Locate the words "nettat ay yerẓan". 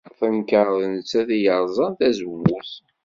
0.93-1.91